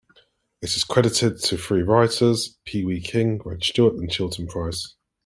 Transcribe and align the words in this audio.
It 0.63 0.75
is 0.75 0.83
credited 0.83 1.37
to 1.43 1.57
three 1.59 1.83
writers: 1.83 2.57
Pee 2.65 2.83
Wee 2.83 3.01
King, 3.01 3.39
Redd 3.45 3.63
Stewart, 3.63 3.97
and 3.97 4.09
Chilton 4.09 4.47
Price. 4.47 4.95